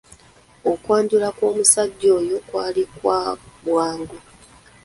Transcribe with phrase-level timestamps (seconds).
[0.71, 3.19] Okwanjula kw'omusajja oyo kwali kwa
[3.65, 4.17] bwangu.